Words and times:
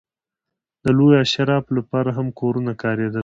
د 0.83 0.85
لویو 0.97 1.21
اشرافو 1.25 1.71
لپاره 1.79 2.09
هم 2.17 2.27
کورونه 2.39 2.71
کارېدل. 2.83 3.19